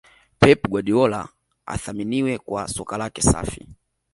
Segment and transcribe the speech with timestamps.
[0.39, 1.27] pep guardiola
[1.65, 3.67] athaminiwe kwa Soka lake safi